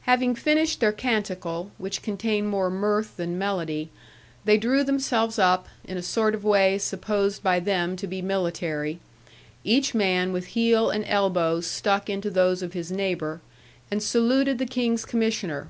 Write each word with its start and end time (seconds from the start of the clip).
Having 0.00 0.34
finished 0.34 0.80
their 0.80 0.90
canticle, 0.90 1.70
which 1.78 2.02
contained 2.02 2.48
more 2.48 2.70
mirth 2.70 3.16
than 3.16 3.38
melody, 3.38 3.88
they 4.44 4.58
drew 4.58 4.82
themselves 4.82 5.38
up, 5.38 5.68
in 5.84 5.96
a 5.96 6.02
sort 6.02 6.34
of 6.34 6.42
way 6.42 6.76
supposed 6.76 7.44
by 7.44 7.60
them 7.60 7.94
to 7.94 8.08
be 8.08 8.20
military, 8.20 8.98
each 9.62 9.94
man 9.94 10.32
with 10.32 10.46
heel 10.58 10.90
and 10.90 11.04
elbow 11.06 11.60
struck 11.60 12.10
into 12.10 12.30
those 12.30 12.62
of 12.62 12.72
his 12.72 12.90
neighbour, 12.90 13.40
and 13.92 14.02
saluted 14.02 14.58
the 14.58 14.66
King's 14.66 15.04
Commissioner. 15.04 15.68